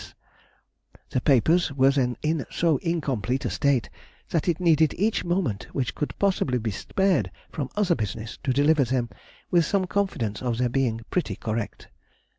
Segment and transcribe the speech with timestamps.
[0.01, 0.15] S.
[1.11, 3.87] The papers were then in so incomplete a state,
[4.29, 8.83] that it needed each moment which could possibly be spared from other business to deliver
[8.83, 9.11] them
[9.51, 11.87] with some confidence of their being pretty correct.